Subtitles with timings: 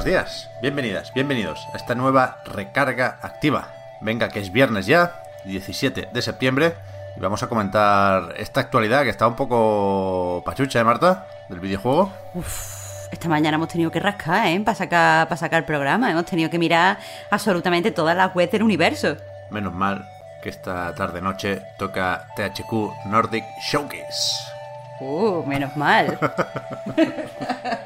[0.00, 3.68] buenos días, bienvenidas, bienvenidos a esta nueva recarga activa.
[4.00, 6.72] Venga, que es viernes ya, 17 de septiembre,
[7.18, 11.26] y vamos a comentar esta actualidad que está un poco pachucha, ¿eh, Marta?
[11.50, 12.10] Del videojuego.
[13.12, 14.58] Esta mañana hemos tenido que rascar, ¿eh?
[14.64, 16.10] Para sacar, para sacar el programa.
[16.10, 16.96] Hemos tenido que mirar
[17.30, 19.18] absolutamente todas las webs del universo.
[19.50, 20.08] Menos mal
[20.42, 24.50] que esta tarde-noche toca THQ Nordic Showcase.
[25.00, 26.18] Uh, menos mal.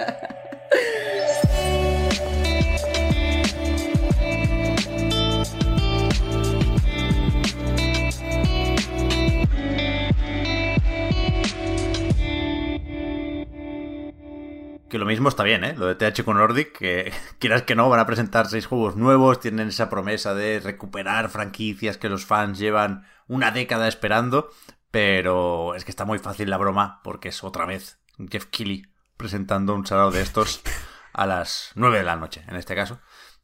[14.89, 15.75] Que lo mismo está bien, ¿eh?
[15.77, 19.69] Lo de THQ Nordic, que quieras que no, van a presentar seis juegos nuevos, tienen
[19.69, 24.51] esa promesa de recuperar franquicias que los fans llevan una década esperando,
[24.91, 27.99] pero es que está muy fácil la broma, porque es otra vez
[28.31, 30.63] Jeff Keighley presentando un salado de estos
[31.13, 33.01] a las 9 de la noche, en este caso.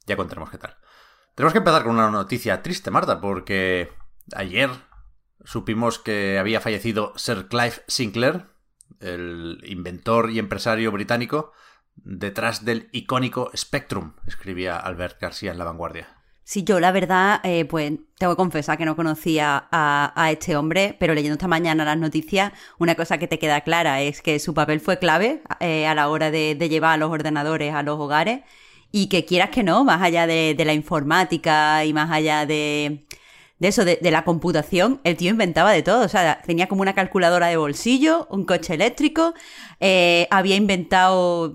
[0.07, 0.77] Ya contaremos qué tal.
[1.35, 3.93] Tenemos que empezar con una noticia triste, Marta, porque
[4.35, 4.71] ayer
[5.45, 8.50] supimos que había fallecido Sir Clive Sinclair,
[9.01, 11.53] el inventor y empresario británico,
[11.97, 16.09] detrás del icónico Spectrum, escribía Albert García en La Vanguardia.
[16.45, 20.97] Sí, yo la verdad, eh, pues tengo que confesar que no conocía a, este hombre,
[20.99, 24.53] pero leyendo esta mañana las noticias, una cosa que te queda clara es que su
[24.53, 28.41] papel fue clave eh, a la hora de, llevar a los ordenadores a los hogares
[28.91, 33.07] y que quieras que no, más allá de la informática y más allá de,
[33.61, 36.05] de eso, de, la computación, el tío inventaba de todo.
[36.05, 39.35] O sea, tenía como una calculadora de bolsillo, un coche eléctrico,
[39.81, 41.53] eh, había inventado,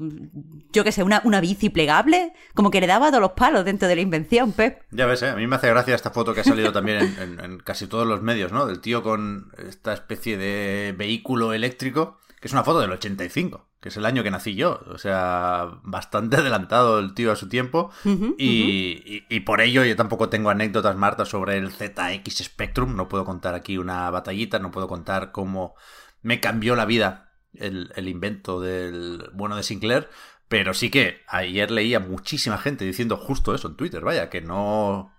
[0.72, 3.88] yo qué sé, una, una, bici plegable, como que le daba todos los palos dentro
[3.88, 4.84] de la invención, Pep.
[4.92, 5.30] Ya ves, ¿eh?
[5.30, 8.06] a mí me hace gracia esta foto que ha salido también en, en casi todos
[8.06, 8.68] los medios, ¿no?
[8.68, 13.90] Del tío con esta especie de vehículo eléctrico, que es una foto del 85 que
[13.90, 14.82] es el año que nací yo.
[14.88, 17.92] O sea, bastante adelantado el tío a su tiempo.
[18.36, 22.96] y, por ello yo tampoco tengo anécdotas, Marta, sobre el ZX Spectrum.
[22.96, 25.76] No puedo contar aquí una batallita, no puedo contar cómo
[26.24, 30.10] me cambió la vida el, el invento del bueno de Sinclair.
[30.48, 35.14] Pero sí que ayer leía muchísima gente diciendo justo eso en Twitter, vaya, que no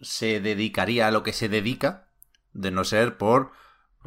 [0.00, 2.08] se dedicaría a lo que se dedica,
[2.54, 3.52] de no ser por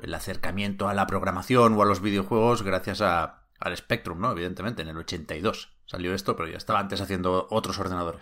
[0.02, 4.32] el acercamiento a la programación o a los videojuegos gracias a al Spectrum, ¿no?
[4.32, 8.22] Evidentemente, en el 82 salió esto, pero ya estaba antes haciendo otros ordenadores.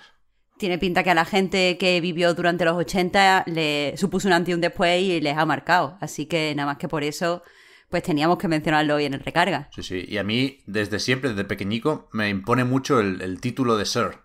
[0.57, 4.51] Tiene pinta que a la gente que vivió durante los 80 le supuso un antes
[4.51, 5.97] y un después y les ha marcado.
[6.01, 7.43] Así que nada más que por eso,
[7.89, 9.69] pues teníamos que mencionarlo hoy en el recarga.
[9.75, 10.05] Sí, sí.
[10.07, 14.19] Y a mí, desde siempre, desde pequeñico, me impone mucho el, el título de Sir.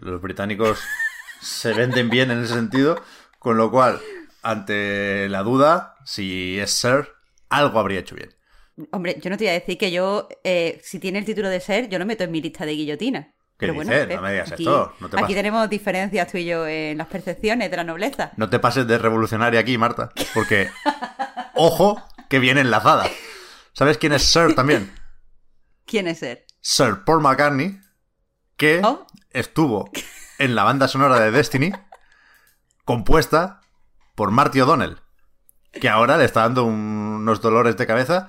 [0.00, 0.80] Los británicos
[1.40, 3.02] se venden bien en ese sentido,
[3.38, 4.00] con lo cual,
[4.42, 7.08] ante la duda, si es Sir,
[7.48, 8.37] algo habría hecho bien.
[8.92, 11.60] Hombre, yo no te voy a decir que yo, eh, si tiene el título de
[11.60, 13.22] ser, yo lo meto en mi lista de guillotina.
[13.58, 13.88] ¿Qué Pero dices?
[14.06, 14.94] Bueno, no me digas esto.
[15.16, 18.30] aquí tenemos diferencias tú y yo en las percepciones de la nobleza.
[18.36, 20.70] No te pases de revolucionaria aquí, Marta, porque
[21.54, 23.08] ojo que viene enlazada.
[23.72, 24.92] ¿Sabes quién es Sir también?
[25.86, 26.44] ¿Quién es Sir?
[26.60, 27.80] Sir Paul McCartney,
[28.56, 29.04] que ¿Oh?
[29.30, 29.90] estuvo
[30.38, 31.72] en la banda sonora de Destiny,
[32.84, 33.60] compuesta
[34.14, 34.98] por Marty O'Donnell,
[35.72, 38.28] que ahora le está dando unos dolores de cabeza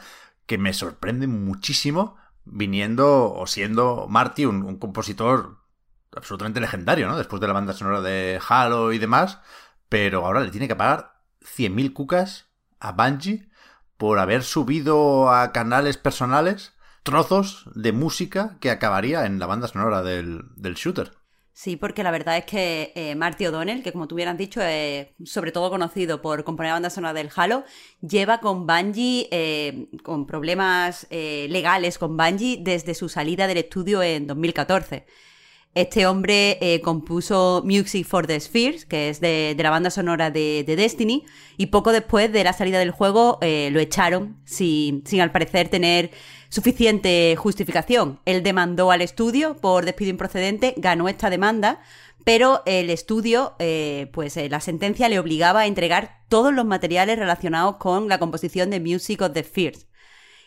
[0.50, 5.60] que me sorprende muchísimo viniendo o siendo Marty un, compositor
[6.18, 7.20] absolutamente legendario, ¿no?
[7.20, 9.42] Después de la banda sonora de Halo y demás,
[9.90, 12.48] pero ahora le tiene que pagar 100.000 cucas
[12.80, 13.48] a Bungie
[13.96, 16.74] por haber subido a canales personales
[17.04, 21.19] trozos de música que acabaría en la banda sonora del, del shooter.
[21.62, 25.08] Sí, porque la verdad es que eh, Marty O'Donnell, que como tú hubieras dicho, es
[25.26, 27.66] sobre todo conocido por componer la banda sonora del Halo,
[28.00, 34.02] lleva con Bungie, eh, con problemas eh, legales con Bungie desde su salida del estudio
[34.02, 35.06] en 2014.
[35.76, 41.26] Este hombre compuso Music for the Spheres, que es de, la banda sonora de, Destiny,
[41.58, 46.10] y poco después de la salida del juego lo echaron sin, sin al parecer tener
[46.50, 48.20] suficiente justificación.
[48.26, 51.82] Él demandó al estudio por despido improcedente, ganó esta demanda,
[52.26, 57.18] pero el estudio, eh, pues eh, la sentencia le obligaba a entregar todos los materiales
[57.18, 59.88] relacionados con la composición de Music of the Fears.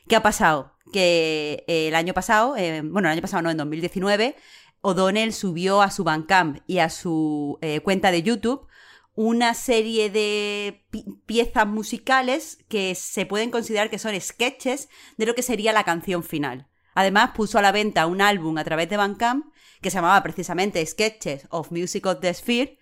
[0.08, 0.74] ¿Qué ha pasado?
[0.92, 2.50] Que eh, el año pasado,
[2.84, 4.36] bueno, el año pasado no, en 2019,
[4.80, 8.66] O'Donnell subió a su Bandcamp y a su cuenta de YouTube
[9.14, 10.86] una serie de
[11.26, 16.22] piezas musicales que se pueden considerar que son sketches de lo que sería la canción
[16.22, 16.68] final.
[16.94, 19.46] Además, puso a la venta un álbum a través de Bandcamp
[19.80, 22.78] que se llamaba precisamente Sketches of Music of the Sphere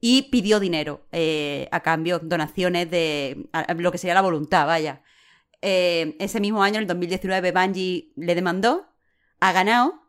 [0.00, 5.02] y pidió dinero eh, a cambio, donaciones de lo que sería la voluntad, vaya.
[5.62, 8.88] Eh, ese mismo año, en el 2019, Bungie le demandó,
[9.38, 10.02] ha ganado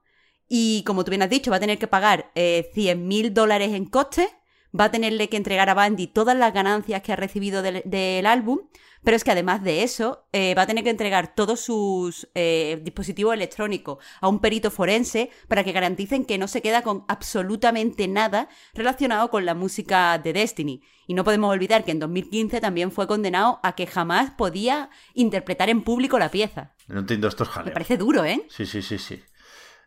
[0.50, 3.86] Y como tú bien has dicho, va a tener que pagar eh, 100.000 dólares en
[3.86, 4.30] costes,
[4.78, 8.26] va a tenerle que entregar a Bandy todas las ganancias que ha recibido del, del
[8.26, 8.60] álbum,
[9.04, 12.80] pero es que además de eso, eh, va a tener que entregar todos sus eh,
[12.84, 18.08] dispositivos electrónicos a un perito forense para que garanticen que no se queda con absolutamente
[18.08, 20.82] nada relacionado con la música de Destiny.
[21.06, 25.70] Y no podemos olvidar que en 2015 también fue condenado a que jamás podía interpretar
[25.70, 26.72] en público la pieza.
[26.88, 27.74] No entiendo estos Me jaleos.
[27.74, 28.46] parece duro, ¿eh?
[28.50, 29.22] Sí, sí, sí, sí.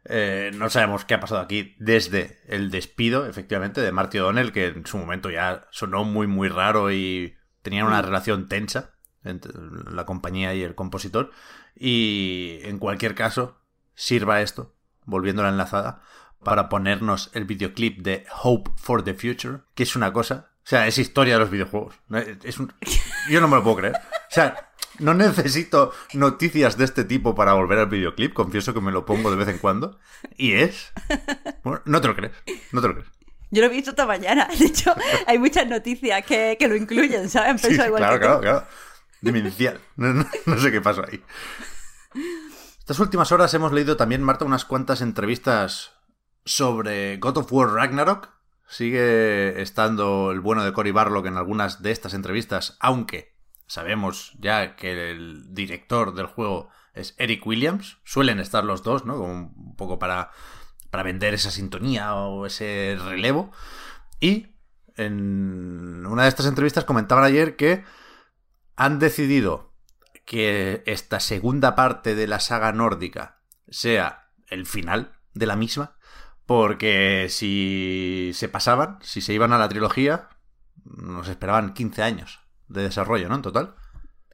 [0.08, 4.67] Eh, no sabemos qué ha pasado aquí desde el despido, efectivamente, de Marty O'Donnell, que
[4.67, 8.94] en su momento ya sonó muy, muy raro y tenían una relación tensa
[9.25, 9.53] entre
[9.91, 11.31] la compañía y el compositor.
[11.75, 13.61] Y en cualquier caso,
[13.94, 16.03] sirva esto, volviendo a la enlazada,
[16.43, 20.50] para ponernos el videoclip de Hope for the Future, que es una cosa.
[20.58, 21.97] O sea, es historia de los videojuegos.
[23.31, 23.97] Yo no me lo puedo creer.
[23.97, 28.32] O sea, no necesito noticias de este tipo para volver al videoclip.
[28.32, 29.98] Confieso que me lo pongo de vez en cuando.
[30.37, 30.93] Y es.
[31.64, 32.32] Bueno, no te lo crees.
[32.72, 33.08] No te lo crees.
[33.50, 34.48] Yo lo he visto esta mañana.
[34.58, 34.94] De hecho,
[35.26, 37.60] hay muchas noticias que, que lo incluyen, ¿sabes?
[37.62, 38.25] Sí, igual claro, que tú.
[38.26, 38.66] claro, claro.
[39.20, 39.81] Demencial.
[39.96, 41.22] No, no- no sé qué pasó ahí.
[42.78, 45.93] Estas últimas horas hemos leído también, Marta, unas cuantas entrevistas
[46.44, 48.31] sobre God of War Ragnarok.
[48.69, 53.35] Sigue estando el bueno de Cory Barlog en algunas de estas entrevistas, aunque
[53.66, 57.98] sabemos ya que el director del juego es Eric Williams.
[58.04, 59.16] Suelen estar los dos, ¿no?
[59.16, 60.30] Como un poco para,
[60.90, 63.52] para vender esa sintonía o ese relevo.
[64.20, 64.56] Y
[64.96, 67.84] en una de estas entrevistas comentaban ayer que
[68.76, 69.74] han decidido
[70.24, 75.96] que esta segunda parte de la saga nórdica sea el final de la misma,
[76.46, 80.28] porque si se pasaban, si se iban a la trilogía,
[80.84, 83.36] nos esperaban 15 años de desarrollo, ¿no?
[83.36, 83.74] En total.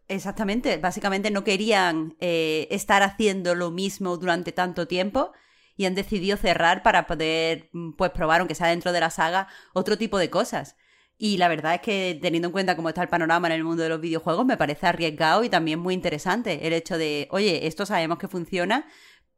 [0.08, 0.76] Exactamente.
[0.76, 5.32] Básicamente no querían eh, estar haciendo lo mismo durante tanto tiempo
[5.76, 9.48] y han decidido cerrar para poder, mm, pues, probar, aunque sea dentro de la saga,
[9.72, 10.76] otro tipo de cosas.
[11.18, 13.82] Y la verdad es que, teniendo en cuenta cómo está el panorama en el mundo
[13.82, 17.86] de los videojuegos, me parece arriesgado y también muy interesante el hecho de, oye, esto
[17.86, 18.86] sabemos que funciona,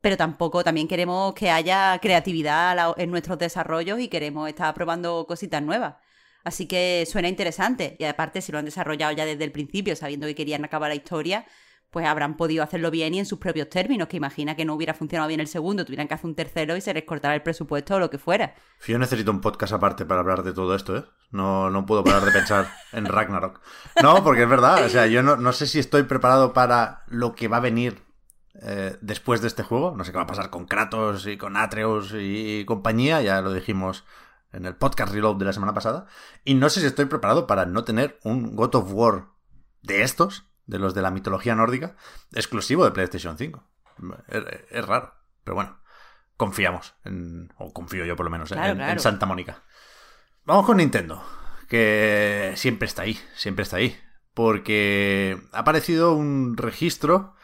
[0.00, 5.62] pero tampoco también queremos que haya creatividad en nuestros desarrollos y queremos estar probando cositas
[5.62, 5.97] nuevas.
[6.44, 7.96] Así que suena interesante.
[7.99, 10.94] Y aparte, si lo han desarrollado ya desde el principio, sabiendo que querían acabar la
[10.94, 11.46] historia,
[11.94, 14.94] pues habrán podido hacerlo bien y en sus propios términos, que imagina que no hubiera
[14.94, 17.94] funcionado bien el segundo, tuvieran que hacer un tercero y se les cortara el presupuesto
[17.94, 18.55] o lo que fuera.
[18.85, 21.05] Yo necesito un podcast aparte para hablar de todo esto, ¿eh?
[21.31, 23.61] No, no puedo parar de pensar en Ragnarok.
[24.02, 27.37] No, porque es verdad, o sea, yo no, no sé si estoy preparado para lo
[27.37, 28.02] que va a venir
[28.61, 29.94] eh, después de este juego.
[29.97, 33.52] No sé qué va a pasar con Kratos y con Atreus y compañía, ya lo
[33.52, 34.05] dijimos
[34.55, 36.06] en el podcast Reload de la semana pasada.
[36.45, 39.29] Y no sé si estoy preparado para no tener un God of War
[39.83, 41.97] de estos, de los de la mitología nórdica,
[42.33, 43.69] exclusivo de PlayStation 5.
[44.29, 45.15] Es, es raro,
[45.45, 45.79] pero bueno,
[46.37, 48.93] confiamos, en, o confío yo por lo menos, en- Claro, en, claro.
[48.93, 49.62] en Santa Mónica.
[50.45, 51.23] Vamos con Nintendo,
[51.69, 53.97] que siempre está ahí, siempre está ahí,
[54.35, 57.35] porque ha aparecido un registro,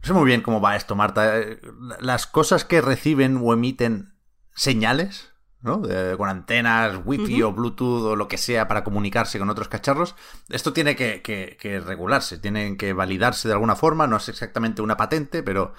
[0.00, 1.60] no sé muy bien cómo va esto, Marta, eh,
[2.00, 4.14] las cosas que reciben o emiten
[4.54, 5.32] señales,
[5.64, 5.78] ¿no?
[5.78, 10.14] De- con antenas, wifi o bluetooth o lo que sea para comunicarse con otros cacharros,
[10.50, 14.82] esto tiene que, que- que regularse, tienen que validarse de alguna forma, no es exactamente
[14.82, 15.72] una patente, pero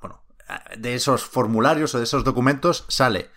[0.00, 0.24] bueno,
[0.76, 3.30] de esos formularios o de esos documentos sale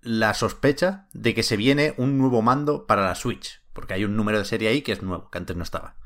[0.00, 4.16] la sospecha de que se viene un nuevo mando para la Switch, porque hay un
[4.16, 5.96] número de serie ahí que es nuevo, que antes no estaba.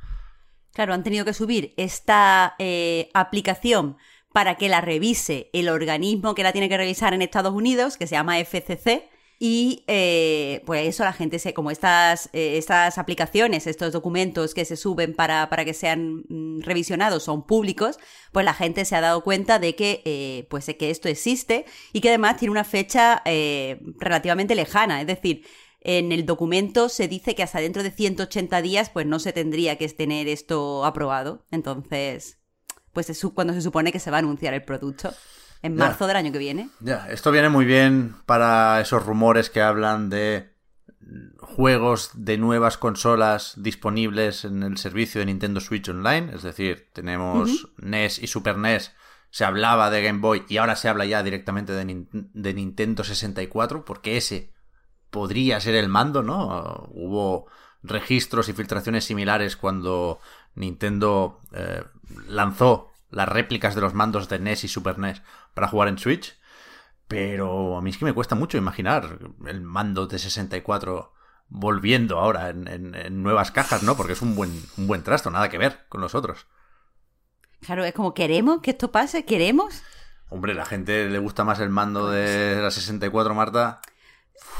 [0.72, 3.96] Claro, han tenido que subir esta eh, aplicación
[4.34, 8.08] para que la revise el organismo que la tiene que revisar en Estados Unidos, que
[8.08, 9.08] se llama FCC.
[9.38, 14.64] Y eh, pues eso, la gente se, como estas, eh, estas aplicaciones, estos documentos que
[14.64, 18.00] se suben para, para que sean mm, revisionados son públicos,
[18.32, 22.00] pues la gente se ha dado cuenta de que, eh, pues, que esto existe y
[22.00, 25.00] que además tiene una fecha eh, relativamente lejana.
[25.00, 25.46] Es decir,
[25.80, 29.78] en el documento se dice que hasta dentro de 180 días pues no se tendría
[29.78, 31.44] que tener esto aprobado.
[31.52, 32.40] Entonces,
[32.94, 35.12] pues es cuando se supone que se va a anunciar el producto.
[35.62, 36.68] En marzo del año que viene.
[36.80, 40.52] Ya, esto viene muy bien para esos rumores que hablan de
[41.40, 46.34] juegos de nuevas consolas disponibles en el servicio de Nintendo Switch Online.
[46.34, 48.92] Es decir, tenemos NES y Super NES.
[49.30, 54.18] Se hablaba de Game Boy y ahora se habla ya directamente de Nintendo 64, porque
[54.18, 54.52] ese
[55.10, 56.90] podría ser el mando, ¿no?
[56.92, 57.46] Hubo
[57.82, 60.18] registros y filtraciones similares cuando
[60.54, 61.84] Nintendo eh,
[62.28, 65.22] lanzó las réplicas de los mandos de NES y Super NES
[65.54, 66.36] para jugar en Switch.
[67.08, 71.12] Pero a mí es que me cuesta mucho imaginar el mando de 64
[71.48, 73.96] volviendo ahora en, en- en nuevas cajas, ¿no?
[73.96, 76.46] Porque es un buen, un buen trasto, nada que ver con los otros.
[77.60, 79.24] Claro, es como, ¿queremos que esto pase?
[79.24, 79.82] ¿Queremos?
[80.30, 83.80] Hombre, la gente le gusta más el mando de la 64, Marta.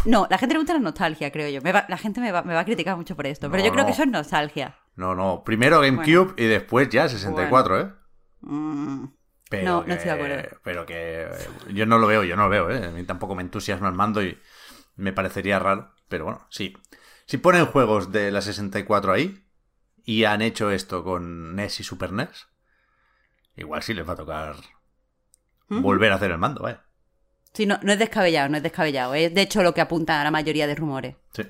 [0.05, 1.61] No, la gente le gusta la nostalgia, creo yo.
[1.63, 4.09] la gente me va, a criticar mucho por esto, pero yo creo que eso es
[4.09, 4.77] nostalgia.
[4.97, 5.43] No, no.
[5.45, 7.93] Primero GameCube y después ya 64, ¿eh?
[8.41, 9.05] Mm.
[9.51, 10.59] Pero no, no estoy de acuerdo.
[10.63, 11.29] Pero que
[11.69, 12.87] yo no lo veo, yo no lo veo, ¿eh?
[12.87, 14.39] A mí tampoco me entusiasma el mando y
[14.97, 15.93] me parecería raro.
[16.09, 16.77] Pero bueno, sí.
[17.27, 19.47] Si ponen juegos de la 64 ahí
[20.05, 22.47] y han hecho esto con NES y Super NES,
[23.57, 24.57] igual sí les va a tocar
[25.69, 26.79] volver a hacer el mando, ¿eh?
[27.53, 29.15] Sí, no, no es descabellado, no es descabellado.
[29.15, 31.17] Es de hecho lo que apunta a la mayoría de rumores.
[31.33, 31.43] Sí.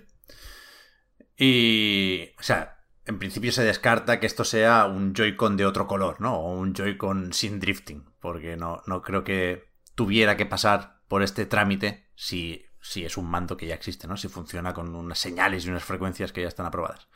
[1.36, 2.73] Y, o sea,
[3.06, 6.34] en principio se descarta que esto sea un Joy-Con de otro color, ¿no?
[6.37, 11.46] O un Joy-Con sin drifting, porque no, no creo que tuviera que pasar por este
[11.46, 14.16] trámite si, si es un mando que ya existe, ¿no?
[14.16, 17.08] Si funciona con unas señales y unas frecuencias que ya están aprobadas.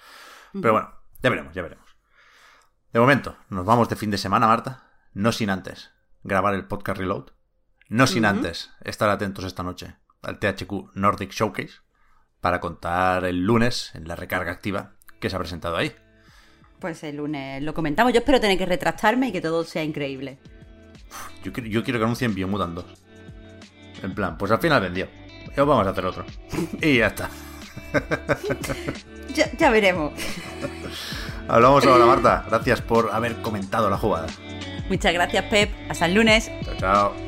[0.52, 0.92] Pero bueno,
[1.22, 1.88] ya veremos, ya veremos.
[2.92, 5.90] De momento, nos vamos de fin de semana, Marta, no sin antes
[6.22, 7.30] grabar el podcast Reload
[7.88, 11.80] no sin antes estar atentos esta noche al THQ Nordic Showcase
[12.40, 15.92] para contar el lunes en la recarga activa que se ha presentado ahí.
[16.78, 18.12] Pues el lunes lo comentamos.
[18.12, 20.38] Yo espero tener que retractarme y que todo sea increíble.
[21.42, 22.84] Yo, quiero, que anuncien Biomutant 2.
[24.02, 25.08] En plan, pues al final vendió.
[25.56, 26.24] Ya vamos a hacer otro.
[26.80, 27.30] y ya está.
[29.34, 30.12] ya, ya veremos.
[31.48, 32.44] Hablamos ahora, Marta.
[32.48, 34.28] Gracias por haber comentado la jugada.
[34.88, 35.70] Muchas gracias, Pep.
[35.88, 36.50] Hasta el lunes.
[36.64, 37.27] Chao, chao.